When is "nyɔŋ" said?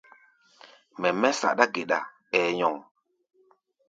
2.57-2.75